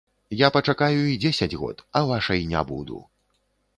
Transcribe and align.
Я 0.37 0.47
пачакаю 0.55 1.03
і 1.09 1.19
дзесяць 1.25 1.57
год, 1.65 1.85
а 1.99 2.03
вашай 2.13 2.41
не 2.55 2.65
буду. 2.73 2.97